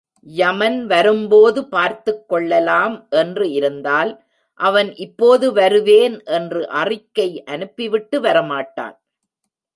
யமன் 0.21 0.85
வரும்போது 0.85 1.67
பார்த்துக் 1.67 2.29
கொள்ளலாம் 2.29 3.07
என்று 3.09 3.51
இருந்தால், 3.51 4.23
அவன் 4.53 4.95
இப்போது 4.95 5.53
வருவேன் 5.53 6.23
என்று 6.23 6.69
அறிக்கை 6.69 7.43
அனுப்பிவிட்டு 7.43 8.21
வர 8.21 8.41
மாட்டான். 8.41 9.01